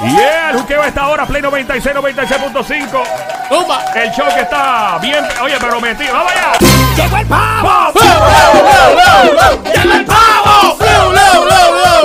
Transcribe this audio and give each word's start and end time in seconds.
Yeah, 0.00 0.50
el 0.50 0.60
juqueo 0.60 0.80
a 0.82 0.86
esta 0.86 1.08
hora, 1.08 1.26
Play 1.26 1.42
96, 1.42 1.96
96.5. 1.96 3.02
¡Tumba! 3.48 3.84
El 3.96 4.12
show 4.12 4.26
que 4.32 4.42
está 4.42 4.96
bien. 5.02 5.24
Oye, 5.42 5.56
pero 5.58 5.80
metido. 5.80 6.12
¡Vamos 6.12 6.32
allá! 6.32 6.52
¡Llegó 6.96 7.16
el 7.16 7.26
pavo! 7.26 7.68
¡Pavo! 7.68 8.00
¡Llegó 9.64 9.94
el 9.94 10.04
pavo! 10.04 10.76
¡Leo, 10.78 11.12
leo, 11.12 11.44
leo, 11.46 11.97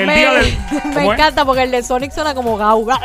el 0.00 0.06
me, 0.06 0.16
día 0.16 0.32
del. 0.32 0.58
me 0.84 0.94
¿Cómo 0.94 1.12
es? 1.12 1.18
encanta 1.18 1.44
porque 1.44 1.62
el 1.62 1.70
de 1.70 1.82
Sonic 1.82 2.12
suena 2.12 2.34
como 2.34 2.56
gau. 2.56 2.86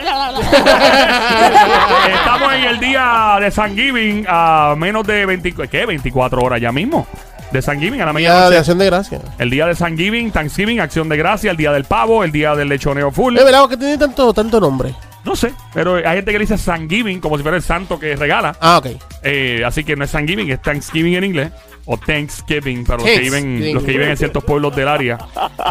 Estamos 2.13 2.53
en 2.53 2.63
el 2.63 2.79
día 2.79 3.37
de 3.39 3.51
San 3.51 3.75
Giving 3.75 4.25
a 4.27 4.75
menos 4.77 5.05
de 5.05 5.25
20, 5.25 5.53
¿qué? 5.69 5.85
24 5.85 6.41
horas 6.41 6.61
ya 6.61 6.71
mismo. 6.71 7.07
De 7.51 7.61
San 7.61 7.79
Giving 7.79 8.01
a 8.01 8.05
la 8.05 8.13
Día 8.13 8.49
de 8.49 8.57
acción 8.57 8.77
de 8.77 8.85
gracias. 8.87 9.21
El 9.37 9.49
día 9.49 9.67
de 9.67 9.75
San 9.75 9.95
Giving, 9.95 10.31
Thanksgiving, 10.31 10.79
Acción 10.81 11.07
de 11.07 11.15
Gracia, 11.15 11.51
el 11.51 11.57
día 11.57 11.71
del 11.71 11.85
pavo, 11.85 12.23
el 12.23 12.31
día 12.31 12.55
del 12.55 12.67
lechoneo 12.67 13.11
full. 13.11 13.37
Es 13.37 13.45
verdad 13.45 13.69
que 13.69 13.77
tiene 13.77 13.97
tanto, 13.97 14.33
tanto 14.33 14.59
nombre. 14.59 14.93
No 15.23 15.35
sé, 15.35 15.53
pero 15.73 15.95
hay 15.95 16.17
gente 16.17 16.31
que 16.31 16.39
le 16.39 16.43
dice 16.45 16.57
San 16.57 16.89
Giving 16.89 17.19
como 17.19 17.37
si 17.37 17.43
fuera 17.43 17.57
el 17.57 17.63
santo 17.63 17.99
que 17.99 18.15
regala. 18.15 18.55
Ah, 18.59 18.77
ok. 18.77 18.87
Eh, 19.23 19.63
así 19.65 19.83
que 19.83 19.95
no 19.95 20.03
es 20.05 20.11
San 20.11 20.27
Giving, 20.27 20.51
es 20.51 20.61
Thanksgiving 20.61 21.15
en 21.15 21.23
inglés. 21.23 21.51
O 21.87 21.97
Thanksgiving 21.97 22.83
para 22.83 22.97
los 22.97 23.05
que, 23.05 23.19
viven, 23.19 23.73
los 23.73 23.83
que 23.83 23.91
viven 23.91 24.09
en 24.09 24.17
ciertos 24.17 24.43
pueblos 24.43 24.75
del 24.75 24.87
área. 24.87 25.19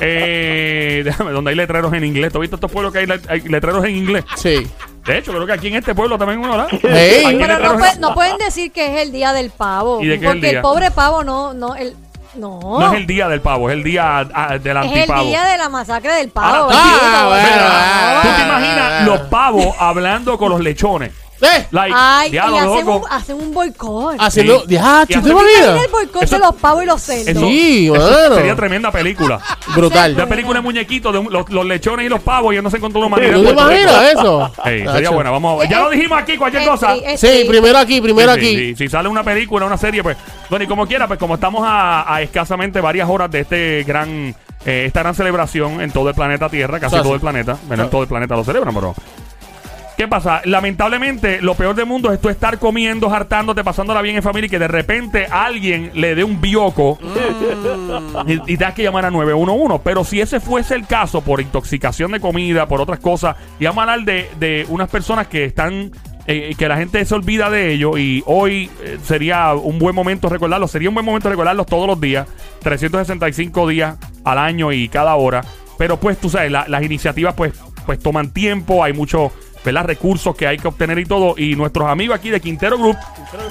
Eh, 0.00 1.02
déjame, 1.04 1.32
donde 1.32 1.50
hay 1.50 1.56
letreros 1.56 1.92
en 1.92 2.04
inglés. 2.04 2.32
¿Tú 2.32 2.38
has 2.38 2.42
visto 2.42 2.56
estos 2.56 2.70
pueblos 2.70 2.92
que 2.92 3.00
hay, 3.00 3.06
le- 3.06 3.20
hay 3.28 3.40
letreros 3.40 3.84
en 3.84 3.96
inglés? 3.96 4.24
Sí. 4.36 4.66
De 5.04 5.18
hecho, 5.18 5.32
creo 5.32 5.44
que 5.46 5.52
aquí 5.52 5.66
en 5.68 5.74
este 5.74 5.94
pueblo 5.94 6.16
también 6.16 6.38
uno, 6.40 6.52
¿verdad? 6.52 6.68
Hey. 6.70 6.80
Aquí 6.82 7.26
hay 7.26 7.36
Pero 7.36 7.38
letreros 7.48 7.60
no, 7.62 7.72
en- 7.72 7.78
puede- 7.80 7.98
no 8.00 8.14
pueden 8.14 8.38
decir 8.38 8.70
que 8.72 8.94
es 8.94 9.02
el 9.02 9.12
día 9.12 9.32
del 9.32 9.50
pavo. 9.50 10.02
¿Y 10.02 10.06
de 10.06 10.20
qué 10.20 10.26
es 10.26 10.30
el 10.32 10.36
porque 10.38 10.48
día? 10.50 10.58
el 10.58 10.62
pobre 10.62 10.90
pavo 10.92 11.24
no, 11.24 11.52
no, 11.52 11.74
el, 11.74 11.96
no. 12.36 12.60
No 12.60 12.92
es 12.92 12.98
el 13.00 13.06
día 13.08 13.28
del 13.28 13.40
pavo, 13.40 13.68
es 13.70 13.74
el 13.76 13.82
día 13.82 14.20
ah, 14.32 14.56
del 14.58 14.60
Es 14.60 14.66
el 14.66 14.76
antipavo. 14.76 15.24
día 15.24 15.44
de 15.44 15.58
la 15.58 15.68
masacre 15.68 16.12
del 16.14 16.28
pavo. 16.30 16.70
Ahora, 16.70 16.76
bendito. 16.76 17.28
bueno, 17.28 17.42
Mira, 17.50 18.20
¿Tú 18.22 18.28
te 18.28 18.34
Ah. 18.34 18.46
imaginas 18.46 19.06
los 19.06 19.20
pavos 19.28 19.74
hablando 19.80 20.38
con 20.38 20.50
los 20.50 20.60
lechones? 20.60 21.10
¡Eh! 21.44 21.66
Like, 21.70 21.94
Ay, 21.96 22.28
y 22.28 22.32
diablo, 22.32 22.56
hacen 22.58 22.86
loco. 22.86 22.96
un, 22.98 23.12
hacen 23.12 23.36
un 23.36 23.52
boicot. 23.54 24.16
Haciendo. 24.18 24.60
Sí. 24.60 24.66
¡Ya! 24.74 25.04
Y 25.08 25.14
¿Tú 25.14 25.20
te 25.22 25.28
Imagina 25.30 25.50
imaginas? 25.58 25.84
el 25.84 25.90
boicot 25.90 26.22
Eso- 26.22 26.34
de 26.36 26.40
los 26.40 26.54
pavos 26.56 26.82
y 26.82 26.86
los 26.86 27.02
cerdos. 27.02 27.28
Eso- 27.28 27.40
Sí, 27.46 27.86
eso 27.86 27.94
mano. 28.22 28.34
Sería 28.36 28.56
tremenda 28.56 28.90
película. 28.90 29.40
Brutal. 29.74 30.16
La 30.16 30.26
película 30.26 30.58
de 30.58 30.62
muñequitos, 30.62 31.12
de 31.12 31.18
un- 31.18 31.32
los, 31.32 31.48
los 31.50 31.64
lechones 31.66 32.06
y 32.06 32.08
los 32.08 32.20
pavos, 32.20 32.54
y 32.54 32.60
no 32.62 32.70
se 32.70 32.76
encontró 32.78 33.00
la 33.00 33.06
¿Tú 33.08 33.14
humanidad. 33.14 33.32
te 33.32 33.38
Rico. 33.38 33.52
imaginas 33.52 34.02
eso? 34.12 34.52
Ey, 34.64 34.78
sería 34.80 34.92
Nacho. 34.92 35.12
buena, 35.12 35.30
vamos. 35.30 35.68
Ya 35.68 35.80
lo 35.80 35.90
dijimos 35.90 36.18
aquí, 36.18 36.36
cualquier 36.36 36.62
Es 36.62 36.68
cosa. 36.68 36.94
tri- 36.94 37.02
es 37.06 37.20
Sí, 37.20 37.26
triste. 37.26 37.48
primero 37.48 37.78
aquí, 37.78 38.00
primero 38.00 38.34
Sí, 38.34 38.40
sí, 38.40 38.46
aquí. 38.46 38.56
sí. 38.56 38.74
Si 38.76 38.88
sale 38.88 39.08
una 39.08 39.22
película, 39.24 39.66
una 39.66 39.76
serie, 39.76 40.02
pues. 40.02 40.16
Bueno, 40.50 40.64
y 40.64 40.68
como 40.68 40.86
quiera, 40.86 41.06
pues 41.06 41.18
como 41.18 41.34
estamos 41.34 41.62
a, 41.66 42.12
a 42.14 42.22
escasamente 42.22 42.80
varias 42.80 43.08
horas 43.08 43.30
de 43.30 43.40
este 43.40 43.84
gran. 43.84 44.34
eh, 44.66 44.84
esta 44.86 45.00
gran 45.00 45.14
celebración 45.14 45.82
en 45.82 45.90
todo 45.90 46.08
el 46.08 46.14
planeta 46.14 46.48
Tierra, 46.48 46.80
casi 46.80 46.94
Eso 46.94 47.02
todo 47.02 47.12
así. 47.12 47.16
el 47.16 47.20
planeta. 47.20 47.56
Bueno, 47.66 47.82
en 47.84 47.90
todo 47.90 48.00
el 48.02 48.08
planeta 48.08 48.34
lo 48.34 48.44
celebran, 48.44 48.74
pero. 48.74 48.94
¿Qué 49.96 50.08
pasa? 50.08 50.42
Lamentablemente, 50.44 51.40
lo 51.40 51.54
peor 51.54 51.76
del 51.76 51.86
mundo 51.86 52.12
es 52.12 52.20
tú 52.20 52.28
estar 52.28 52.58
comiendo, 52.58 53.08
hartándote, 53.14 53.62
pasándola 53.62 54.02
bien 54.02 54.16
en 54.16 54.22
familia 54.24 54.46
y 54.48 54.50
que 54.50 54.58
de 54.58 54.66
repente 54.66 55.26
alguien 55.30 55.92
le 55.94 56.16
dé 56.16 56.24
un 56.24 56.40
bioco 56.40 56.98
Mm. 57.00 58.28
y, 58.28 58.54
y 58.54 58.56
tengas 58.56 58.74
que 58.74 58.82
llamar 58.82 59.04
a 59.06 59.10
911. 59.10 59.80
Pero 59.84 60.02
si 60.04 60.20
ese 60.20 60.40
fuese 60.40 60.74
el 60.74 60.86
caso 60.86 61.20
por 61.20 61.40
intoxicación 61.40 62.10
de 62.10 62.18
comida, 62.20 62.66
por 62.66 62.80
otras 62.80 62.98
cosas, 62.98 63.36
y 63.60 63.66
vamos 63.66 63.78
a 63.86 63.92
hablar 63.92 64.04
de, 64.06 64.28
de 64.40 64.66
unas 64.68 64.88
personas 64.90 65.28
que 65.28 65.44
están. 65.44 65.92
eh, 66.26 66.54
que 66.58 66.66
la 66.68 66.76
gente 66.78 67.04
se 67.04 67.14
olvida 67.14 67.50
de 67.50 67.72
ello 67.72 67.98
y 67.98 68.22
hoy 68.26 68.70
eh, 68.82 68.98
sería 69.04 69.52
un 69.54 69.78
buen 69.78 69.94
momento 69.94 70.28
recordarlos. 70.28 70.70
Sería 70.70 70.88
un 70.88 70.94
buen 70.94 71.04
momento 71.06 71.28
recordarlos 71.28 71.66
todos 71.66 71.86
los 71.86 72.00
días, 72.00 72.26
365 72.62 73.68
días 73.68 73.96
al 74.24 74.38
año 74.38 74.72
y 74.72 74.88
cada 74.88 75.14
hora. 75.16 75.42
Pero 75.78 75.98
pues 76.00 76.18
tú 76.18 76.28
sabes, 76.30 76.50
la- 76.50 76.66
las 76.66 76.82
iniciativas 76.82 77.34
pues, 77.34 77.52
pues 77.86 77.98
toman 77.98 78.30
tiempo, 78.32 78.82
hay 78.82 78.92
muchos 78.94 79.32
¿verdad? 79.64 79.84
recursos 79.84 80.34
que 80.36 80.46
hay 80.46 80.58
que 80.58 80.68
obtener 80.68 80.98
y 80.98 81.04
todo. 81.04 81.34
Y 81.36 81.56
nuestros 81.56 81.88
amigos 81.88 82.16
aquí 82.16 82.30
de 82.30 82.40
Quintero 82.40 82.78
Group, 82.78 82.96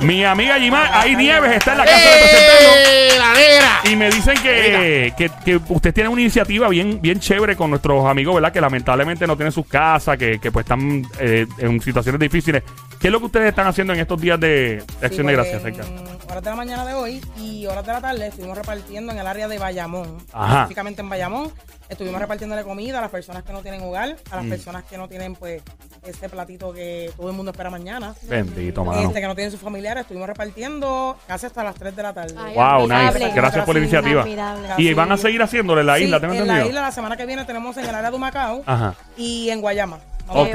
mi 0.01 0.23
amiga 0.23 0.59
Gimar, 0.59 0.89
ahí 0.93 1.15
Nieves 1.15 1.51
está 1.51 1.73
en 1.73 1.77
la 1.79 1.85
casa 1.85 2.09
de. 2.09 2.15
¡Eh! 2.15 3.17
¡La 3.17 3.33
negra! 3.33 3.81
Y 3.91 3.95
me 3.95 4.09
dicen 4.09 4.35
que, 4.41 5.13
que, 5.17 5.29
que 5.43 5.59
usted 5.69 5.93
tiene 5.93 6.09
una 6.09 6.21
iniciativa 6.21 6.67
bien, 6.69 6.99
bien 7.01 7.19
chévere 7.19 7.55
con 7.55 7.69
nuestros 7.69 8.05
amigos, 8.05 8.35
¿verdad? 8.35 8.51
Que 8.51 8.61
lamentablemente 8.61 9.27
no 9.27 9.35
tienen 9.35 9.51
sus 9.51 9.67
casas, 9.67 10.17
que, 10.17 10.39
que 10.39 10.51
pues 10.51 10.63
están 10.63 11.05
eh, 11.19 11.45
en 11.57 11.81
situaciones 11.81 12.19
difíciles. 12.19 12.63
¿Qué 13.03 13.09
es 13.09 13.11
lo 13.11 13.19
que 13.19 13.25
ustedes 13.25 13.49
están 13.49 13.67
haciendo 13.67 13.91
en 13.91 13.99
estos 13.99 14.21
días 14.21 14.39
de, 14.39 14.81
de 15.01 15.05
Acción 15.05 15.27
de 15.27 15.35
pues, 15.35 15.51
Gracias? 15.51 15.77
En 15.89 16.31
horas 16.31 16.41
de 16.41 16.49
la 16.49 16.55
mañana 16.55 16.85
de 16.85 16.93
hoy 16.93 17.21
y 17.37 17.65
horas 17.65 17.85
de 17.85 17.91
la 17.91 17.99
tarde 17.99 18.27
estuvimos 18.27 18.57
repartiendo 18.57 19.11
en 19.11 19.19
el 19.19 19.27
área 19.27 19.49
de 19.49 19.59
Bayamón, 19.59 20.19
Ajá. 20.31 20.53
específicamente 20.53 21.01
en 21.01 21.09
Bayamón. 21.09 21.51
Estuvimos 21.89 22.21
repartiéndole 22.21 22.63
comida 22.63 22.99
a 22.99 23.01
las 23.01 23.11
personas 23.11 23.43
que 23.43 23.51
no 23.51 23.59
tienen 23.61 23.81
hogar, 23.83 24.15
a 24.31 24.35
Mm. 24.37 24.39
las 24.39 24.45
personas 24.57 24.83
que 24.85 24.97
no 24.97 25.09
tienen 25.09 25.35
pues 25.35 25.61
ese 26.01 26.29
platito 26.29 26.71
que 26.71 27.11
todo 27.17 27.29
el 27.29 27.35
mundo 27.35 27.51
espera 27.51 27.69
mañana. 27.69 28.15
Bendito, 28.23 28.85
mano. 28.85 29.01
Este, 29.01 29.19
que 29.19 29.27
no 29.27 29.35
tienen 29.35 29.51
sus 29.51 29.59
familiares, 29.59 30.01
estuvimos 30.03 30.27
repartiendo 30.29 31.17
casi 31.27 31.45
hasta 31.47 31.61
las 31.61 31.75
3 31.75 31.93
de 31.93 32.03
la 32.03 32.13
tarde. 32.13 32.33
Ay, 32.37 32.55
Wow, 32.55 32.63
admirable. 32.85 33.19
nice. 33.25 33.35
Gracias 33.35 33.65
por 33.65 33.75
la 33.75 33.81
iniciativa. 33.81 34.21
Admirable. 34.21 34.75
Y 34.77 34.93
van 34.93 35.11
a 35.11 35.17
seguir 35.17 35.41
haciéndole 35.43 35.81
en 35.81 35.87
la 35.87 35.97
Sí, 35.97 36.05
isla, 36.05 36.21
tengo 36.21 36.33
en 36.35 36.39
entendido. 36.39 36.63
la 36.63 36.69
isla 36.69 36.81
la 36.83 36.91
semana 36.93 37.17
que 37.17 37.25
viene 37.25 37.43
tenemos 37.43 37.75
en 37.75 37.83
el 37.85 37.93
área 37.93 38.09
de 38.09 38.17
Macao 38.17 38.63
Ajá. 38.65 38.95
y 39.17 39.49
en 39.49 39.59
Guayama. 39.59 39.99
Vamos 40.27 40.49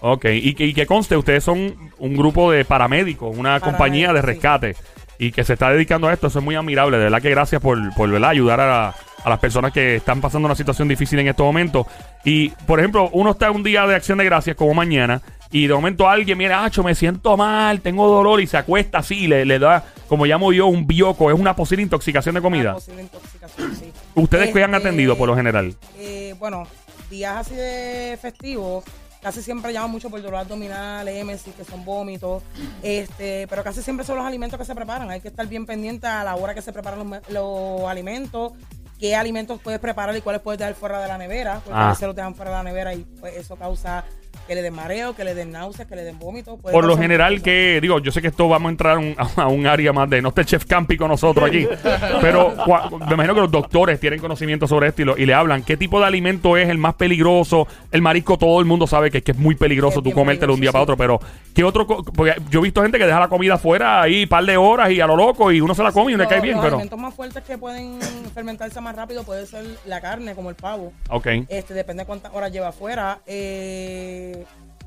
Ok. 0.00 0.24
y 0.32 0.54
que, 0.54 0.64
y 0.66 0.74
que 0.74 0.86
conste, 0.86 1.16
ustedes 1.16 1.44
son 1.44 1.74
un 1.98 2.16
grupo 2.16 2.50
de 2.50 2.64
paramédicos, 2.64 3.30
una 3.36 3.60
Paramédicos, 3.60 3.68
compañía 3.70 4.12
de 4.12 4.20
sí. 4.20 4.26
rescate 4.26 4.76
y 5.18 5.32
que 5.32 5.44
se 5.44 5.52
está 5.52 5.70
dedicando 5.70 6.08
a 6.08 6.12
esto. 6.12 6.26
Eso 6.28 6.38
es 6.38 6.44
muy 6.44 6.54
admirable. 6.54 6.96
De 6.98 7.04
verdad 7.04 7.20
que 7.22 7.30
gracias 7.30 7.60
por, 7.60 7.78
por 7.94 8.10
¿verdad? 8.10 8.30
ayudar 8.30 8.60
a, 8.60 8.88
a 8.88 9.28
las 9.28 9.38
personas 9.38 9.72
que 9.72 9.96
están 9.96 10.20
pasando 10.20 10.46
una 10.46 10.54
situación 10.54 10.88
difícil 10.88 11.18
en 11.18 11.28
estos 11.28 11.44
momentos. 11.44 11.86
Y, 12.24 12.48
por 12.66 12.78
ejemplo, 12.80 13.08
uno 13.12 13.32
está 13.32 13.50
un 13.50 13.62
día 13.62 13.86
de 13.86 13.94
acción 13.94 14.18
de 14.18 14.24
gracias 14.24 14.56
como 14.56 14.72
mañana 14.74 15.20
y 15.52 15.66
de 15.66 15.74
momento 15.74 16.08
alguien, 16.08 16.38
mira, 16.38 16.64
Acho, 16.64 16.82
me 16.82 16.94
siento 16.94 17.36
mal, 17.36 17.80
tengo 17.80 18.06
dolor 18.08 18.40
y 18.40 18.46
se 18.46 18.56
acuesta 18.56 18.98
así, 18.98 19.26
le, 19.26 19.44
le 19.44 19.58
da, 19.58 19.84
como 20.08 20.24
llamo 20.24 20.52
yo, 20.52 20.68
un 20.68 20.86
bioco. 20.86 21.30
Es 21.30 21.38
una 21.38 21.54
posible 21.56 21.82
intoxicación 21.82 22.34
de 22.34 22.38
Una 22.40 22.46
comida. 22.46 22.72
posible 22.74 23.02
intoxicación, 23.02 23.76
sí. 23.76 23.92
¿Ustedes 24.14 24.52
que 24.52 24.62
han 24.64 24.74
Este, 24.74 24.88
atendido 24.88 25.18
por 25.18 25.28
lo 25.28 25.36
general? 25.36 25.74
eh, 25.98 26.34
bueno, 26.38 26.66
días 27.10 27.36
así 27.46 27.54
de 27.54 28.18
festivos, 28.20 28.84
casi 29.20 29.42
siempre 29.42 29.72
llaman 29.72 29.90
mucho 29.90 30.08
por 30.08 30.22
dolor 30.22 30.40
abdominal, 30.40 31.06
émesis, 31.08 31.52
que 31.54 31.64
son 31.64 31.84
vómitos, 31.84 32.42
este, 32.82 33.46
pero 33.48 33.62
casi 33.62 33.82
siempre 33.82 34.06
son 34.06 34.16
los 34.16 34.24
alimentos 34.26 34.58
que 34.58 34.64
se 34.64 34.74
preparan. 34.74 35.10
Hay 35.10 35.20
que 35.20 35.28
estar 35.28 35.46
bien 35.46 35.66
pendiente 35.66 36.06
a 36.06 36.24
la 36.24 36.36
hora 36.36 36.54
que 36.54 36.62
se 36.62 36.72
preparan 36.72 37.10
los, 37.10 37.28
los 37.28 37.82
alimentos, 37.90 38.52
qué 38.98 39.14
alimentos 39.16 39.60
puedes 39.62 39.80
preparar 39.80 40.16
y 40.16 40.20
cuáles 40.22 40.40
puedes 40.42 40.58
dejar 40.58 40.74
fuera 40.74 41.00
de 41.00 41.08
la 41.08 41.18
nevera, 41.18 41.60
porque 41.64 41.78
Ah. 41.78 41.86
a 41.88 41.90
veces 41.90 42.06
los 42.06 42.16
dejan 42.16 42.34
fuera 42.34 42.50
de 42.52 42.56
la 42.58 42.62
nevera 42.62 42.94
y 42.94 43.04
pues, 43.20 43.36
eso 43.36 43.56
causa 43.56 44.04
que 44.50 44.56
le 44.56 44.62
den 44.62 44.74
mareo, 44.74 45.14
que 45.14 45.22
le 45.22 45.32
den 45.36 45.52
náuseas, 45.52 45.86
que 45.86 45.94
le 45.94 46.02
den 46.02 46.18
vómitos. 46.18 46.58
Por 46.58 46.84
lo 46.84 46.98
general 46.98 47.40
que, 47.40 47.78
digo, 47.80 48.00
yo 48.00 48.10
sé 48.10 48.20
que 48.20 48.26
esto 48.26 48.48
vamos 48.48 48.66
a 48.68 48.70
entrar 48.72 48.96
a 48.96 48.98
un, 48.98 49.14
a 49.36 49.46
un 49.46 49.64
área 49.68 49.92
más 49.92 50.10
de, 50.10 50.20
no 50.20 50.30
está 50.30 50.40
el 50.40 50.48
Chef 50.48 50.64
Campi 50.64 50.96
con 50.96 51.06
nosotros 51.06 51.46
aquí, 51.48 51.68
pero 52.20 52.56
cua- 52.56 52.90
me 53.06 53.14
imagino 53.14 53.32
que 53.36 53.42
los 53.42 53.50
doctores 53.52 54.00
tienen 54.00 54.18
conocimiento 54.18 54.66
sobre 54.66 54.88
esto 54.88 55.02
y, 55.02 55.04
lo- 55.04 55.16
y 55.16 55.24
le 55.24 55.34
hablan, 55.34 55.62
¿qué 55.62 55.76
tipo 55.76 56.00
de 56.00 56.06
alimento 56.06 56.56
es 56.56 56.68
el 56.68 56.78
más 56.78 56.94
peligroso? 56.94 57.68
El 57.92 58.02
marisco 58.02 58.38
todo 58.38 58.58
el 58.58 58.66
mundo 58.66 58.88
sabe 58.88 59.08
que, 59.12 59.22
que 59.22 59.30
es 59.30 59.38
muy 59.38 59.54
peligroso 59.54 60.00
Es 60.00 60.04
tú 60.04 60.10
comértelo 60.10 60.54
un 60.54 60.60
día 60.60 60.72
para 60.72 60.82
otro, 60.82 60.96
pero 60.96 61.20
¿qué 61.54 61.62
otro? 61.62 61.86
Porque 61.86 62.34
yo 62.50 62.58
he 62.58 62.62
visto 62.64 62.82
gente 62.82 62.98
que 62.98 63.06
deja 63.06 63.20
la 63.20 63.28
comida 63.28 63.54
afuera 63.54 64.02
ahí 64.02 64.24
un 64.24 64.28
par 64.28 64.44
de 64.44 64.56
horas 64.56 64.90
y 64.90 65.00
a 65.00 65.06
lo 65.06 65.14
loco 65.16 65.52
y 65.52 65.60
uno 65.60 65.76
se 65.76 65.84
la 65.84 65.92
come 65.92 66.10
y 66.10 66.16
le 66.16 66.24
Los- 66.24 66.28
cae 66.28 66.40
bien, 66.40 66.56
los 66.56 66.64
pero... 66.64 66.74
alimentos 66.74 66.98
más 66.98 67.14
fuertes 67.14 67.44
que 67.44 67.56
pueden 67.56 68.00
fermentarse 68.34 68.80
más 68.80 68.96
rápido 68.96 69.22
puede 69.22 69.46
ser 69.46 69.64
la 69.86 70.00
carne, 70.00 70.34
como 70.34 70.50
el 70.50 70.56
pavo. 70.56 70.92
Ok. 71.08 71.28
Este, 71.48 71.72
depende 71.72 72.02
de 72.02 72.06
cuántas 72.08 72.34
horas 72.34 72.50
lleva 72.50 72.70
afuera. 72.70 73.20
Eh, 73.28 74.39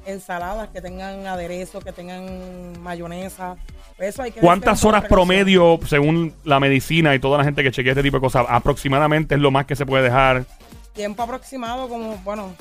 ensaladas 0.06 0.70
que 0.70 0.82
tengan 0.82 1.26
aderezo, 1.28 1.80
que 1.80 1.92
tengan 1.92 2.82
mayonesa. 2.82 3.56
Eso 4.00 4.24
hay 4.24 4.32
que 4.32 4.40
¿Cuántas 4.42 4.84
horas 4.84 5.06
promedio, 5.06 5.80
según 5.88 6.34
la 6.44 6.60
medicina 6.60 7.14
y 7.16 7.20
toda 7.20 7.38
la 7.38 7.44
gente 7.44 7.64
que 7.64 7.72
chequea 7.72 7.92
este 7.94 8.04
tipo 8.04 8.18
de 8.18 8.22
cosas, 8.22 8.46
aproximadamente 8.50 9.36
es 9.36 9.42
lo 9.42 9.52
más 9.52 9.66
que 9.66 9.76
se 9.76 9.86
puede 9.86 10.04
dejar? 10.04 10.46
Tiempo 10.94 11.24
aproximado, 11.24 11.88
como, 11.88 12.18
bueno, 12.18 12.54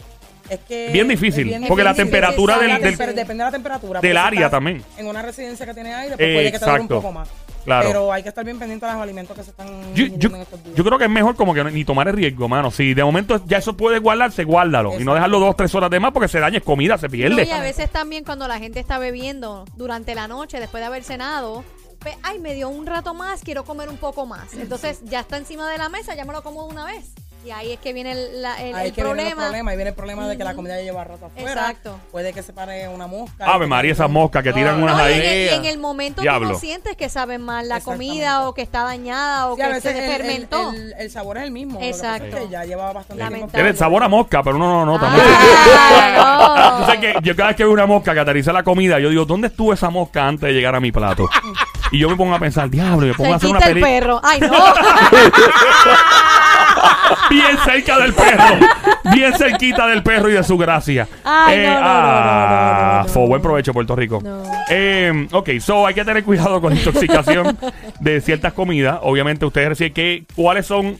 es 0.49 0.61
que. 0.61 0.90
Bien 0.93 1.08
difícil, 1.08 1.44
bien 1.49 1.64
porque 1.67 1.82
la 1.84 1.94
temperatura 1.94 2.55
Sí, 2.55 2.61
del- 2.67 2.82
del- 2.82 2.96
depende 3.14 3.34
de 3.34 3.44
la 3.44 3.50
temperatura. 3.50 4.00
del 4.00 4.17
área 4.17 4.49
también. 4.50 4.82
En 4.99 5.06
una 5.06 5.22
residencia 5.22 5.67
que 5.67 5.75
tiene 5.75 5.94
aire, 5.94 6.17
pues 6.17 6.34
puede 6.34 6.52
que 6.52 6.58
te 6.58 6.64
dure 6.64 6.81
un 6.81 6.88
poco 6.88 7.12
más. 7.12 7.28
Claro. 7.64 7.87
Pero 7.88 8.12
hay 8.12 8.23
que 8.23 8.29
estar 8.29 8.44
bien 8.44 8.59
pendiente 8.59 8.87
de 8.87 8.93
los 8.93 9.00
alimentos 9.00 9.37
que 9.37 9.43
se 9.44 9.50
están 9.50 9.94
Yo, 9.94 10.06
yo- 10.17 10.29
en 10.31 10.37
estos 10.43 10.62
días. 10.64 10.76
yo 10.76 10.85
creo 10.85 10.99
que 10.99 11.05
es 11.05 11.11
mejor 11.11 11.37
como 11.37 11.55
que 11.55 11.62
no- 11.62 11.70
ni 11.70 11.85
tomar 11.85 12.09
el 12.09 12.14
riesgo, 12.14 12.49
mano. 12.49 12.70
Si 12.70 12.94
de 12.94 13.05
momento 13.05 13.41
ya 13.47 13.59
eso 13.59 13.76
puede 13.76 13.99
guardarse, 13.99 14.44
guárdalo. 14.44 14.99
Y 15.00 15.05
no 15.05 15.14
dejarlo 15.14 15.38
dos, 15.41 15.56
tres 15.56 15.75
horas 15.75 15.91
de 15.91 16.00
más 16.00 16.12
porque 16.12 16.29
se 16.29 16.41
daña 16.41 16.59
es 16.59 16.64
comida, 16.64 16.99
se 16.99 17.06
No, 17.06 17.12
pierde. 17.12 17.44
y 17.44 17.50
a 17.50 17.61
veces 17.61 17.91
también 17.91 18.25
cuando 18.25 18.49
la 18.49 18.59
gente 18.59 18.81
está 18.81 18.99
bebiendo 18.99 19.64
durante 19.76 20.14
la 20.14 20.29
noche, 20.29 20.59
después 20.61 20.81
de 20.81 20.87
haber 20.87 21.05
cenado, 21.05 21.64
pues, 22.00 22.17
ay, 22.25 22.41
me 22.41 22.55
dio 22.55 22.69
un 22.69 22.85
rato 22.87 23.14
más, 23.14 23.43
quiero 23.43 23.65
comer 23.65 23.88
un 23.88 23.97
poco 23.97 24.26
más. 24.26 24.55
Entonces 24.55 25.00
ya 25.05 25.20
está 25.20 25.37
encima 25.37 25.70
de 25.70 25.79
la 25.79 25.88
mesa, 25.88 26.15
ya 26.17 26.25
me 26.25 26.32
lo 26.32 26.43
como 26.43 26.65
de 26.67 26.73
una 26.73 26.85
vez. 26.85 27.12
Y 27.44 27.50
ahí 27.50 27.73
es 27.73 27.81
que 27.81 27.93
viene 27.93 28.12
el, 28.12 28.41
la- 28.41 28.62
el- 28.62 28.75
Ahí 28.75 28.87
el 28.89 28.93
que 28.93 29.03
viene 29.03 29.23
el 29.23 29.27
problema. 29.35 29.43
problema. 29.43 29.71
Ahí 29.73 29.77
viene 29.77 29.89
el 29.91 29.97
problema 29.97 30.29
de 30.29 30.37
que 30.39 30.44
la 30.44 30.55
comida 30.55 30.77
ya 30.77 30.83
lleva 30.83 31.03
rato 31.03 31.27
afuera. 31.27 31.50
Exacto. 31.50 31.99
Puede 32.12 32.33
que 32.33 32.43
se 32.43 32.53
pare 32.53 32.87
una 32.89 33.06
mosca. 33.09 33.47
Ave 33.53 33.67
María, 33.67 33.93
esas 33.93 34.09
moscas 34.09 34.43
que 34.44 34.53
tiran 34.53 34.79
No, 34.79 34.85
unas 34.85 34.97
No, 34.99 35.09
y 35.11 35.12
ahí. 35.12 35.21
en, 35.21 35.27
el, 35.27 35.50
y 35.50 35.55
en 35.55 35.65
el 35.65 35.79
momento 35.79 36.23
Diablo. 36.23 36.50
no 36.50 36.55
sientes 36.59 36.97
que 36.97 37.09
sabe 37.09 37.39
mal 37.39 37.69
la 37.69 37.81
comida 37.81 38.49
o 38.49 38.55
que 38.55 38.62
está 38.62 38.85
dañada 38.85 39.49
o 39.49 39.56
Sí, 39.56 39.62
a 39.62 39.67
que 39.67 39.73
veces 39.73 39.97
se 39.97 40.06
fermentó. 40.09 40.71
el- 40.73 40.94
el 40.97 41.11
sabor 41.11 41.39
es 41.39 41.44
el 41.44 41.50
mismo. 41.50 41.81
que 41.81 41.89
Exacto. 41.89 42.37
que 42.37 42.49
ya 42.49 42.65
lleva 42.65 42.93
bastante 42.93 43.27
tiempo. 43.27 43.49
Tiene 43.49 43.71
el 43.71 43.77
sabor 43.77 44.05
a 44.05 44.09
mosca, 44.09 44.43
pero 44.43 44.56
uno 44.56 44.85
no 44.85 44.87
nota 44.87 45.09
Ah, 45.11 46.85
no. 46.87 47.00
Que 47.00 47.15
yo 47.23 47.35
cada 47.35 47.49
vez 47.49 47.56
que 47.56 47.65
veo 47.65 47.73
una 47.73 47.87
mosca 47.87 48.15
que 48.15 48.21
aterriza 48.21 48.53
la 48.53 48.62
comida, 48.62 49.00
yo 49.00 49.09
digo, 49.11 49.25
¿dónde 49.25 49.49
estuvo 49.49 49.73
esa 49.73 49.91
mosca 49.91 50.29
antes 50.29 50.47
de 50.49 50.53
llegar 50.53 50.75
a 50.77 50.81
mi 50.81 50.93
plato? 50.93 51.29
Y 51.91 51.99
yo 51.99 52.09
me 52.09 52.17
pongo 52.17 52.35
a 52.35 52.39
pensar, 52.39 52.71
diablo, 52.71 53.06
y 53.06 53.09
me 53.11 53.15
pongo 53.15 53.33
a 53.33 53.37
hacer 53.37 53.50
una 53.50 53.59
película 53.61 53.87
perro. 53.93 54.21
Ay, 54.23 54.41
no. 54.41 54.49
bien 57.31 57.56
cerca 57.64 57.99
del 57.99 58.12
perro. 58.14 58.56
Bien 59.12 59.32
cerquita 59.34 59.87
del 59.87 60.02
perro 60.02 60.31
y 60.31 60.32
de 60.34 60.43
su 60.44 60.56
gracia. 60.58 61.06
Ay, 61.25 61.58
no, 61.67 61.75
no, 61.75 61.81
no, 61.81 61.87
ah, 61.87 62.76
no, 62.90 62.96
no, 62.99 63.02
no, 63.02 63.08
fue 63.08 63.23
no. 63.23 63.29
buen 63.29 63.43
provecho, 63.43 63.73
Puerto 63.73 63.96
Rico. 63.96 64.20
No. 64.23 64.43
Eh, 64.70 65.29
ok, 65.32 65.50
so 65.61 65.87
hay 65.87 65.94
que 65.94 66.05
tener 66.05 66.25
cuidado 66.25 66.61
con 66.61 66.73
la 66.75 66.79
intoxicación 66.79 67.58
de 68.00 68.20
ciertas 68.20 68.52
comidas. 68.52 68.99
Obviamente, 69.02 69.44
ustedes 69.44 69.69
reciben 69.70 69.93
que 69.93 70.25
cuáles 70.34 70.67
son 70.67 70.99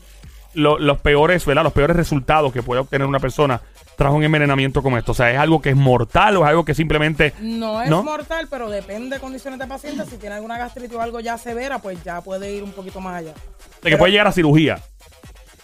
lo- 0.55 0.79
los 0.79 0.99
peores, 0.99 1.44
¿verdad? 1.46 1.62
Los 1.62 1.73
peores 1.73 1.96
resultados 1.96 2.52
que 2.52 2.62
puede 2.62 2.81
obtener 2.81 3.06
una 3.06 3.20
persona 3.20 3.61
tras 3.96 4.12
un 4.12 4.25
envenenamiento 4.25 4.82
como 4.82 4.99
esto. 4.99 5.12
O 5.12 5.14
sea, 5.14 5.31
¿es 5.31 5.38
algo 5.38 5.61
que 5.62 5.70
es 5.70 5.76
mortal 5.76 6.37
o 6.38 6.43
es 6.43 6.49
algo 6.49 6.64
que 6.64 6.75
simplemente 6.75 7.34
No 7.40 7.81
es 7.82 7.88
¿No? 7.90 8.02
mortal, 8.02 8.49
pero 8.50 8.69
depende 8.69 9.17
de 9.17 9.20
condiciones 9.20 9.61
de 9.61 9.67
paciente. 9.67 10.05
Si 10.06 10.17
tiene 10.17 10.34
alguna 10.34 10.58
gastritis 10.58 10.96
o 10.96 11.00
algo 11.02 11.20
ya 11.20 11.38
severa, 11.38 11.79
pues 11.79 12.02
ya 12.02 12.20
puede 12.20 12.52
ir 12.52 12.62
un 12.62 12.73
poquito 12.73 13.00
más 13.00 13.17
allá. 13.20 13.32
de 13.82 13.90
que 13.90 13.96
puede 13.96 14.12
llegar 14.12 14.26
a 14.26 14.32
cirugía? 14.32 14.79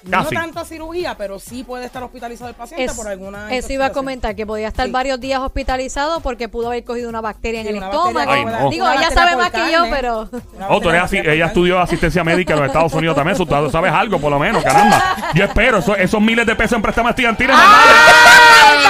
Casi. 0.09 0.33
No 0.35 0.41
tanto 0.41 0.61
a 0.61 0.65
cirugía, 0.65 1.17
pero 1.17 1.41
sí 1.41 1.65
puede 1.65 1.85
estar 1.87 2.03
hospitalizado 2.05 2.49
el 2.49 2.55
paciente 2.55 2.85
Es- 2.85 2.93
por 2.95 3.09
alguna 3.09 3.53
eso 3.53 3.73
iba 3.73 3.87
a 3.87 3.91
comentar 3.93 4.37
que 4.37 4.47
podía 4.47 4.69
estar 4.69 4.87
Sí. 4.87 4.93
varios 4.93 5.19
días 5.19 5.41
hospitalizado 5.41 6.21
porque 6.21 6.49
pudo 6.49 6.69
haber 6.69 6.85
cogido 6.85 7.09
una 7.09 7.21
bacteria 7.21 7.63
en 7.63 7.67
el 7.67 7.77
estómago. 7.83 8.31
Ay, 8.31 8.45
no. 8.45 8.71
Digo, 8.71 8.85
una 8.85 8.95
ella 8.95 9.11
sabe 9.11 9.35
más 9.37 9.51
que 9.51 9.73
yo, 9.73 9.87
pero 9.91 10.29
Oh, 10.69 10.81
tú 10.81 10.91
eres 10.91 11.13
ella 11.13 11.47
estudió 11.47 11.81
asistencia 11.81 12.23
médica 12.23 12.53
en 12.55 12.61
los 12.61 12.69
Estados 12.69 12.93
Unidos 12.95 13.17
también. 13.17 13.37
Tú 13.37 13.47
sabes 13.71 13.93
algo, 13.93 14.21
por 14.21 14.31
lo 14.31 14.39
menos, 14.39 14.63
caramba. 14.63 15.17
Yo 15.35 15.45
espero, 15.45 15.79
eso- 15.79 15.97
esos 15.97 16.21
miles 16.21 16.47
de 16.47 16.55
pesos 16.55 16.75
en 16.77 16.83
préstamos 16.83 17.11
estudiantiles. 17.11 17.57
¡Ay, 17.59 18.85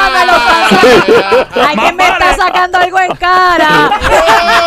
que 1.77 1.93
me 1.93 2.09
está 2.09 2.37
sacando 2.37 2.79
algo 2.79 2.99
en 3.01 3.17
cara. 3.17 3.91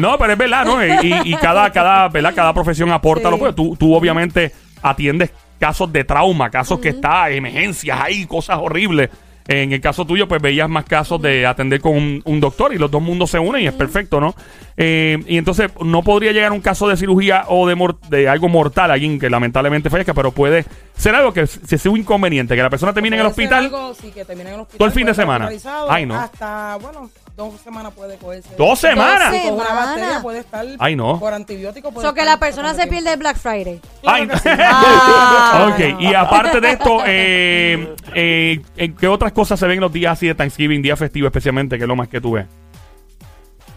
no, 0.00 0.18
pero 0.18 0.32
es 0.32 0.38
verdad, 0.38 0.64
¿no? 0.64 0.84
Y, 0.84 1.12
y 1.24 1.34
cada, 1.36 1.70
cada, 1.70 2.08
¿verdad? 2.08 2.32
cada 2.34 2.52
profesión 2.54 2.90
aporta 2.90 3.30
lo 3.30 3.38
que 3.38 3.52
tú, 3.52 3.76
tú 3.76 3.94
obviamente 3.94 4.52
atiendes 4.82 5.30
casos 5.58 5.92
de 5.92 6.04
trauma, 6.04 6.50
casos 6.50 6.78
que 6.80 6.88
está, 6.90 7.30
emergencias 7.30 7.98
ahí, 8.00 8.26
cosas 8.26 8.58
horribles. 8.60 9.10
En 9.48 9.72
el 9.72 9.80
caso 9.80 10.04
tuyo, 10.04 10.28
pues 10.28 10.40
veías 10.40 10.68
más 10.68 10.84
casos 10.84 11.20
de 11.20 11.44
atender 11.46 11.80
con 11.80 11.96
un, 11.96 12.22
un 12.24 12.38
doctor 12.38 12.72
y 12.72 12.78
los 12.78 12.88
dos 12.88 13.02
mundos 13.02 13.28
se 13.28 13.40
unen 13.40 13.62
y 13.62 13.66
es 13.66 13.72
perfecto, 13.74 14.20
¿no? 14.20 14.36
Eh, 14.76 15.18
y 15.26 15.36
entonces 15.36 15.68
no 15.84 16.04
podría 16.04 16.30
llegar 16.30 16.52
un 16.52 16.60
caso 16.60 16.86
de 16.88 16.96
cirugía 16.96 17.46
o 17.48 17.66
de, 17.66 17.74
mor- 17.74 17.98
de 18.08 18.28
algo 18.28 18.48
mortal, 18.48 18.92
alguien 18.92 19.18
que 19.18 19.28
lamentablemente 19.28 19.90
fallezca, 19.90 20.14
pero 20.14 20.30
puede 20.30 20.64
ser 20.96 21.16
algo 21.16 21.32
que 21.32 21.48
se 21.48 21.76
sea 21.76 21.90
un 21.90 21.98
inconveniente, 21.98 22.54
que 22.54 22.62
la 22.62 22.70
persona 22.70 22.92
termine 22.92 23.16
en 23.16 23.20
el 23.22 23.26
hospital. 23.26 23.64
algo, 23.64 23.94
sí, 23.94 24.12
que 24.12 24.24
termine 24.24 24.50
en 24.50 24.54
el 24.54 24.60
hospital, 24.60 24.78
Todo 24.78 24.86
el 24.86 24.94
fin 24.94 25.06
de 25.06 25.14
semana. 25.14 25.50
Ay, 25.90 26.06
no. 26.06 26.14
Hasta, 26.20 26.78
bueno, 26.80 27.10
dos 27.36 27.60
semanas 27.60 27.92
puede 27.94 28.16
cogerse. 28.16 28.54
¡Dos 28.56 28.78
semanas! 28.78 29.32
Dos 29.32 29.52
una 29.52 29.64
semanas. 29.64 29.86
bacteria 29.86 30.22
puede 30.22 30.38
estar 30.40 30.66
Ay, 30.78 30.96
no. 30.96 31.18
por 31.18 31.32
antibiótico. 31.34 31.90
puede 31.92 32.06
So 32.06 32.14
que 32.14 32.20
estar 32.20 32.34
la 32.34 32.40
persona 32.40 32.74
se 32.74 32.86
pierde 32.86 33.12
el 33.12 33.18
Black 33.18 33.36
Friday. 33.38 33.80
Ay. 34.04 34.28
Ah. 34.44 35.70
ok, 35.72 36.00
y 36.00 36.14
aparte 36.14 36.60
de 36.60 36.70
esto, 36.70 37.02
eh, 37.06 37.94
eh, 38.14 38.60
¿en 38.76 38.94
¿qué 38.96 39.08
otras 39.08 39.32
cosas 39.32 39.58
se 39.58 39.66
ven 39.66 39.80
los 39.80 39.92
días 39.92 40.12
así 40.12 40.26
de 40.26 40.34
Thanksgiving, 40.34 40.82
día 40.82 40.96
festivo 40.96 41.26
especialmente, 41.26 41.76
que 41.76 41.84
es 41.84 41.88
lo 41.88 41.96
más 41.96 42.08
que 42.08 42.20
tú 42.20 42.32
ves? 42.32 42.46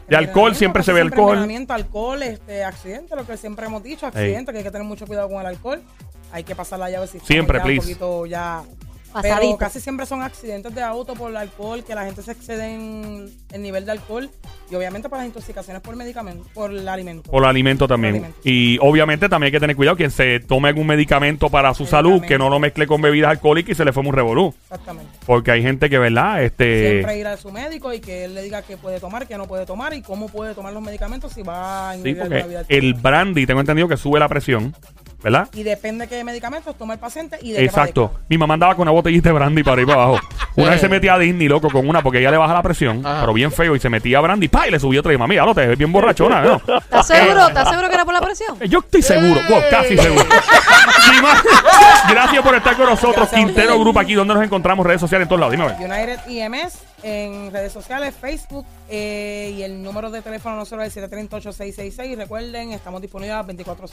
De 0.07 0.15
alcohol 0.15 0.55
siempre 0.55 0.83
se 0.83 0.93
ve 0.93 1.01
alcohol. 1.01 1.49
alcohol, 1.69 2.21
este, 2.21 2.63
accidente, 2.63 3.15
lo 3.15 3.25
que 3.25 3.37
siempre 3.37 3.65
hemos 3.65 3.81
dicho, 3.81 4.05
accidente, 4.05 4.51
que 4.51 4.59
hay 4.59 4.63
que 4.63 4.71
tener 4.71 4.85
mucho 4.87 5.07
cuidado 5.07 5.27
con 5.29 5.39
el 5.39 5.47
alcohol. 5.47 5.81
Hay 6.31 6.43
que 6.43 6.55
pasar 6.55 6.79
la 6.79 6.89
llave 6.89 7.07
si 7.07 7.19
Siempre, 7.19 7.59
please. 7.61 7.79
un 7.79 7.85
poquito 7.85 8.25
ya. 8.25 8.61
Pasadito. 9.15 9.39
Pero 9.39 9.57
casi 9.57 9.79
siempre 9.79 10.05
son 10.05 10.21
accidentes 10.21 10.75
de 10.75 10.81
auto 10.81 11.13
por 11.13 11.31
el 11.31 11.37
alcohol, 11.37 11.85
que 11.85 11.95
la 11.95 12.03
gente 12.03 12.21
se 12.21 12.33
excede 12.33 12.75
en 12.75 13.29
el 13.51 13.61
nivel 13.61 13.85
de 13.85 13.93
alcohol 13.93 14.29
y 14.69 14.75
obviamente 14.75 15.07
por 15.07 15.19
las 15.19 15.27
intoxicaciones 15.27 15.81
por 15.81 15.95
medicamento, 15.95 16.45
por 16.53 16.71
el 16.71 16.87
alimento. 16.87 17.31
Por 17.31 17.43
el 17.43 17.49
alimento 17.49 17.87
también. 17.87 18.15
Por 18.15 18.23
alimento. 18.25 18.41
Y 18.43 18.77
obviamente 18.81 19.29
también 19.29 19.47
hay 19.47 19.51
que 19.53 19.59
tener 19.61 19.75
cuidado 19.77 19.95
quien 19.95 20.11
se 20.11 20.41
tome 20.41 20.67
algún 20.67 20.85
medicamento 20.85 21.49
para 21.49 21.73
su 21.73 21.85
salud, 21.85 22.21
que 22.21 22.37
no 22.37 22.49
lo 22.49 22.59
mezcle 22.59 22.87
con 22.87 23.01
bebidas 23.01 23.31
alcohólicas 23.31 23.71
y 23.71 23.75
se 23.75 23.85
le 23.85 23.93
fue 23.93 24.03
un 24.03 24.11
revolú. 24.11 24.53
Exactamente. 24.63 25.11
Porque 25.25 25.51
hay 25.51 25.61
gente 25.61 25.89
que, 25.89 25.97
¿verdad? 25.97 26.43
Este, 26.43 26.91
Siempre 26.91 27.17
ir 27.17 27.27
a 27.27 27.37
su 27.37 27.51
médico 27.51 27.93
y 27.93 28.01
que 28.01 28.25
él 28.25 28.35
le 28.35 28.41
diga 28.41 28.63
qué 28.63 28.75
puede 28.75 28.99
tomar, 28.99 29.27
qué 29.27 29.37
no 29.37 29.47
puede 29.47 29.65
tomar 29.65 29.93
y 29.93 30.01
cómo 30.01 30.27
puede 30.27 30.53
tomar 30.53 30.73
los 30.73 30.83
medicamentos 30.83 31.31
si 31.31 31.41
va 31.41 31.91
a 31.91 31.93
sí, 31.93 31.99
inhibir 31.99 32.19
porque 32.19 32.35
alguna 32.35 32.59
vida 32.61 32.65
el 32.67 32.93
brandy, 32.95 33.45
tengo 33.45 33.61
entendido 33.61 33.87
que 33.87 33.95
sube 33.97 34.19
la 34.19 34.27
presión, 34.27 34.75
¿verdad? 35.25 35.49
Y 35.53 35.63
depende 35.63 36.07
qué 36.07 36.23
medicamentos 36.23 36.77
toma 36.77 36.93
el 36.93 36.99
paciente 36.99 37.37
y 37.41 37.51
de 37.51 37.57
qué 37.57 37.65
Exacto. 37.65 38.09
padezca. 38.09 38.25
Mi 38.29 38.37
mamá 38.37 38.53
andaba 38.53 38.75
con 38.75 38.83
una 38.83 38.91
botellita 38.91 39.29
de 39.29 39.33
brandy 39.33 39.63
para 39.63 39.81
ir 39.81 39.87
para 39.87 40.03
abajo. 40.03 40.19
Una 40.55 40.69
vez 40.69 40.79
se 40.79 40.87
metía 40.87 41.15
a 41.15 41.19
Disney, 41.19 41.47
loco, 41.49 41.69
con 41.69 41.89
una 41.89 42.01
porque 42.01 42.19
ella 42.19 42.31
le 42.31 42.37
baja 42.37 42.53
la 42.53 42.61
presión, 42.61 43.05
Ajá. 43.05 43.21
pero 43.21 43.33
bien 43.33 43.51
feo, 43.51 43.75
y 43.75 43.79
se 43.79 43.89
metía 43.89 44.19
a 44.19 44.21
brandy, 44.21 44.47
pa, 44.47 44.67
y 44.67 44.71
le 44.71 44.79
subió 44.79 45.01
otra. 45.01 45.11
Y 45.13 45.17
mami, 45.17 45.35
ya 45.35 45.43
lo 45.45 45.53
te 45.53 45.65
ves 45.67 45.77
bien 45.77 45.91
borrachona, 45.91 46.41
¿no? 46.41 46.61
¿Estás 46.77 47.07
seguro? 47.07 47.47
¿Estás 47.47 47.69
seguro 47.69 47.89
que 47.89 47.95
era 47.95 48.05
por 48.05 48.13
la 48.13 48.21
presión? 48.21 48.55
Eh, 48.61 48.69
Yo 48.69 48.79
estoy 48.79 49.01
seguro, 49.01 49.41
wow, 49.49 49.59
casi 49.69 49.97
seguro. 49.97 50.23
Mi 51.11 51.21
ma- 51.21 51.41
Gracias 52.09 52.41
por 52.43 52.55
estar 52.55 52.75
con 52.77 52.85
nosotros, 52.85 53.15
Gracias 53.15 53.33
a 53.33 53.35
Quintero 53.45 53.67
ustedes. 53.67 53.79
Grupo, 53.81 53.99
aquí 53.99 54.13
donde 54.13 54.33
nos 54.33 54.43
encontramos, 54.43 54.85
redes 54.85 55.01
sociales 55.01 55.25
en 55.25 55.29
todos 55.29 55.39
lados. 55.41 55.51
Dime, 55.51 55.65
a 55.65 55.75
ver. 55.75 55.89
United 55.91 56.19
IMS 56.29 56.73
en 57.05 57.51
redes 57.51 57.71
sociales, 57.71 58.15
Facebook 58.19 58.65
eh, 58.89 59.53
y 59.55 59.61
el 59.61 59.83
número 59.83 60.09
de 60.09 60.23
teléfono 60.23 60.55
nosotros 60.55 60.87
es 60.87 60.97
el 60.97 61.07
738-666. 61.07 62.17
Recuerden, 62.17 62.71
estamos 62.71 62.99
disponibles 62.99 63.35
a 63.35 63.43
las 63.43 63.47
24-7. 63.47 63.91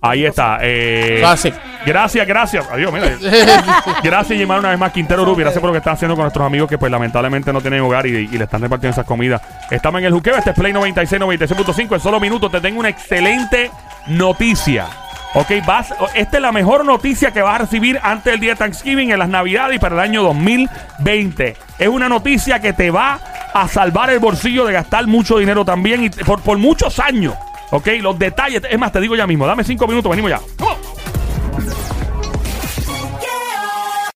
Ahí 0.00 0.26
está. 0.26 0.58
Eh, 0.62 1.20
Fácil. 1.22 1.54
gracias, 1.86 2.26
gracias. 2.26 2.66
Adiós, 2.68 2.92
mira. 2.92 3.16
Gracias, 4.02 4.38
Yimar, 4.38 4.58
una 4.58 4.70
vez 4.70 4.78
más, 4.78 4.92
Quintero 4.92 5.22
y 5.32 5.40
Gracias 5.40 5.60
por 5.60 5.68
lo 5.68 5.72
que 5.72 5.78
están 5.78 5.94
haciendo 5.94 6.16
con 6.16 6.24
nuestros 6.24 6.44
amigos 6.44 6.68
que, 6.68 6.78
pues, 6.78 6.90
lamentablemente 6.90 7.52
no 7.52 7.60
tienen 7.60 7.80
hogar 7.80 8.06
y, 8.06 8.10
y 8.10 8.38
le 8.38 8.44
están 8.44 8.60
repartiendo 8.60 8.92
esas 8.92 9.06
comidas. 9.06 9.40
Estamos 9.70 10.00
en 10.00 10.06
el 10.06 10.12
juqueo. 10.12 10.36
Este 10.36 10.50
es 10.50 10.56
Play 10.56 10.72
96, 10.72 11.20
96.5. 11.22 11.94
En 11.94 12.00
solo 12.00 12.18
minutos 12.18 12.50
te 12.50 12.60
tengo 12.60 12.80
una 12.80 12.88
excelente 12.88 13.70
noticia. 14.08 15.07
Ok, 15.34 15.50
vas, 15.66 15.92
esta 16.14 16.36
es 16.38 16.42
la 16.42 16.52
mejor 16.52 16.84
noticia 16.84 17.32
que 17.32 17.42
vas 17.42 17.56
a 17.56 17.58
recibir 17.58 18.00
antes 18.02 18.32
del 18.32 18.40
día 18.40 18.52
de 18.52 18.56
Thanksgiving, 18.56 19.10
en 19.10 19.18
las 19.18 19.28
Navidades 19.28 19.76
y 19.76 19.78
para 19.78 19.94
el 19.94 20.00
año 20.00 20.22
2020. 20.22 21.56
Es 21.78 21.88
una 21.88 22.08
noticia 22.08 22.60
que 22.60 22.72
te 22.72 22.90
va 22.90 23.20
a 23.52 23.68
salvar 23.68 24.10
el 24.10 24.20
bolsillo 24.20 24.64
de 24.64 24.72
gastar 24.72 25.06
mucho 25.06 25.38
dinero 25.38 25.64
también 25.64 26.04
y 26.04 26.10
por, 26.10 26.40
por 26.40 26.56
muchos 26.56 26.98
años. 26.98 27.34
Ok, 27.70 27.88
los 28.00 28.18
detalles, 28.18 28.62
es 28.68 28.78
más, 28.78 28.90
te 28.90 29.00
digo 29.00 29.14
ya 29.14 29.26
mismo, 29.26 29.46
dame 29.46 29.64
cinco 29.64 29.86
minutos, 29.86 30.08
venimos 30.10 30.30
ya. 30.30 30.40